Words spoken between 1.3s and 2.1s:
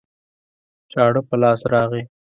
لاس راغی